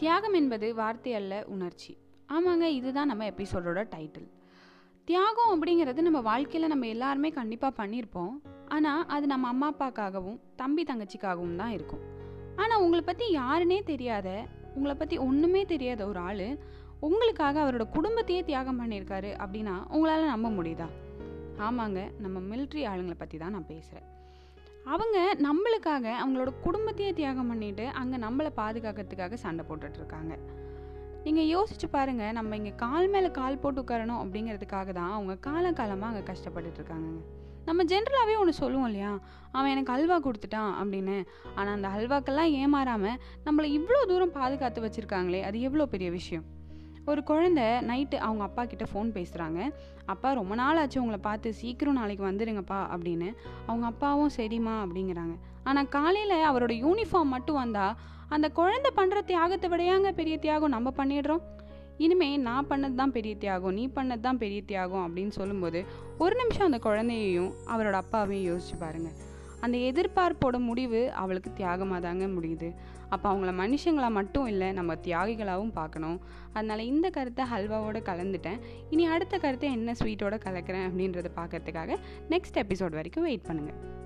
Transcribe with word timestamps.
தியாகம் 0.00 0.32
என்பது 0.32 0.74
வார்த்தை 0.74 1.12
அல்ல 1.14 1.34
உணர்ச்சி. 1.54 1.92
ஆமாங்க 2.28 2.66
இதுதான் 2.76 3.10
நம்ம 3.10 3.24
எபிசோடோட 3.30 3.80
டைட்டில். 3.94 4.28
தியாகம் 5.08 5.50
அப்படிங்கிறது 5.54 6.00
நம்ம 6.06 6.20
வாழ்க்கையில் 6.20 6.72
நம்ம 6.72 6.86
எல்லாருமே 6.86 7.30
கண்டிப்பாக 7.30 7.72
பண்ணியிருப்போம். 7.80 8.34
ஆனால் 8.68 9.02
அது 9.06 9.26
நம்ம 9.26 9.48
அம்மா 9.48 9.68
அப்பாக்காகவும் 9.72 10.38
தம்பி 10.56 10.82
தங்கச்சிக்காகவும் 10.90 11.56
தான் 11.56 11.70
இருக்கும். 11.70 12.04
ஆனால் 12.56 12.82
உங்களை 12.84 13.02
பற்றி 13.02 13.26
யாருன்னே 13.34 13.78
தெரியாத 13.92 14.28
உங்களை 14.74 14.94
பற்றி 14.94 15.18
ஒன்றுமே 15.26 15.64
தெரியாத 15.64 16.00
ஒரு 16.06 16.20
ஆள் 16.28 16.46
உங்களுக்காக 17.08 17.60
அவரோட 17.64 17.84
குடும்பத்தையே 17.96 18.42
தியாகம் 18.42 18.80
பண்ணியிருக்காரு 18.80 19.32
அப்படின்னா 19.42 19.76
உங்களால் 19.94 20.32
நம்ப 20.34 20.48
முடியுதா? 20.50 20.88
ஆமாங்க 21.68 22.00
நம்ம 22.24 22.38
மிலிட்ரி 22.50 22.84
ஆளுங்களை 22.92 23.18
பற்றி 23.18 23.38
தான் 23.38 23.54
நான் 23.56 23.70
பேசுகிறேன் 23.74 24.08
அவங்க 24.94 25.18
நம்மளுக்காக 25.46 26.06
அவங்களோட 26.20 26.50
குடும்பத்தையே 26.64 27.12
தியாகம் 27.12 27.50
பண்ணிட்டு 27.50 27.84
அங்கே 28.00 28.16
நம்மளை 28.16 28.50
பாதுகாக்கிறதுக்காக 28.60 29.34
சண்டை 29.34 29.64
போட்டுட்ருக்காங்க. 29.68 30.32
நீங்கள் 31.24 31.48
யோசிச்சு 31.54 31.86
பாருங்க 31.90 32.32
நம்ம 32.32 32.56
இங்கே 32.56 32.72
கால் 32.74 33.08
மேலே 33.08 33.30
கால் 33.30 33.58
போட்டு 33.58 33.82
உட்காரணும் 33.82 34.20
அப்படிங்கிறதுக்காக 34.22 34.92
தான் 34.92 35.12
அவங்க 35.12 35.34
காலங்காலமாக 35.48 36.10
அங்கே 36.12 36.24
கஷ்டப்பட்டுட்டு 36.32 36.80
இருக்காங்கங்க 36.82 37.20
நம்ம 37.66 37.84
ஜென்ரலாகவே 37.84 38.34
ஒன்று 38.38 38.52
சொல்லுவோம் 38.52 38.86
இல்லையா? 38.86 39.10
அவன் 39.52 39.70
எனக்கு 39.70 39.92
அல்வா 39.92 40.16
கொடுத்துட்டான் 40.26 40.72
அப்படின்னு. 40.80 41.16
ஆனால் 41.54 41.74
அந்த 41.74 41.88
அல்வாக்கெல்லாம் 41.88 42.52
ஏமாறாமல் 42.60 43.18
நம்மளை 43.44 43.68
இவ்வளோ 43.78 44.00
தூரம் 44.08 44.36
பாதுகாத்து 44.38 44.84
வச்சுருக்காங்களே 44.86 45.42
அது 45.42 45.60
எவ்வளோ 45.60 45.86
பெரிய 45.86 46.10
விஷயம்? 46.10 46.46
ஒரு 47.12 47.22
குழந்தை 47.30 47.66
நைட்டு 47.90 48.16
அவங்க 48.26 48.42
அப்பா 48.48 48.62
கிட்ட 48.70 48.84
ஃபோன் 48.90 49.08
பேசுகிறாங்க 49.16 49.60
அப்பா 50.12 50.28
ரொம்ப 50.40 50.54
நாள் 50.60 50.80
ஆச்சு 50.82 50.98
உங்களை 51.02 51.20
பார்த்து. 51.28 51.48
சீக்கிரம் 51.60 51.98
நாளைக்கு 52.00 52.24
வந்துடுங்கப்பா 52.28 52.80
அப்படின்னு 52.94 53.28
அவங்க 53.68 53.86
அப்பாவும் 53.92 54.34
சரிம்மா 54.38 54.74
அப்படிங்கிறாங்க. 54.84 55.34
ஆனால் 55.70 55.90
காலையில் 55.96 56.36
அவரோட 56.50 56.74
யூனிஃபார்ம் 56.84 57.34
மட்டும் 57.36 57.60
வந்தால் 57.62 57.96
அந்த 58.36 58.46
குழந்தை 58.58 58.90
பண்ணுற 58.98 59.20
தியாகத்தை 59.30 59.68
விடையாங்க 59.70 60.10
பெரிய 60.20 60.36
தியாகம்? 60.44 60.74
நம்ம 60.76 60.92
பண்ணிடுறோம். 61.00 61.42
இனிமே 62.04 62.28
நான் 62.48 62.68
பண்ணது 62.68 62.96
தான் 63.00 63.14
பெரிய 63.16 63.34
தியாகம் 63.42 63.74
நீ 63.78 63.82
பண்ணது 63.96 64.24
தான் 64.26 64.38
பெரிய 64.42 64.60
தியாகம் 64.70 65.04
அப்படின்னு 65.06 65.32
சொல்லும்போது 65.38 65.80
ஒரு 66.24 66.34
நிமிஷம் 66.40 66.68
அந்த 66.68 66.78
குழந்தையையும் 66.86 67.50
அவரோட 67.72 67.96
அப்பாவையும் 68.04 68.46
யோசிச்சு 68.50 68.76
பாருங்கள் 68.84 69.16
அந்த 69.60 69.76
எதிர்பார்ப்போட 69.78 70.58
முடிவு 70.58 71.12
அவளுக்கு 71.12 71.50
தியாகமாக 71.50 72.00
தாங்க 72.00 72.26
முடியுது. 72.26 72.74
அப்போ 73.08 73.26
அவங்கள 73.32 73.52
மனுஷங்களாக 73.62 74.10
மட்டும் 74.10 74.46
இல்லை 74.46 74.72
நம்ம 74.72 74.94
தியாகிகளாகவும் 74.94 75.72
பார்க்கணும். 75.72 76.18
அதனால் 76.52 76.78
இந்த 76.78 77.10
கருத்தை 77.10 77.44
ஹல்வாவோட 77.44 78.00
கலந்துட்டேன். 78.10 78.60
இனி 78.90 79.06
அடுத்த 79.06 79.38
கருத்தை 79.38 79.70
என்ன 79.72 79.92
ஸ்வீட்டோட 79.92 80.38
கலக்கிறேன் 80.48 80.88
அப்படின்றத 80.90 81.30
பார்க்கறதுக்காக 81.40 81.98
நெக்ஸ்ட் 82.28 82.60
எபிசோட் 82.64 82.98
வரைக்கும் 83.00 83.24
வெயிட் 83.24 83.48
பண்ணுங்கள் 83.48 83.99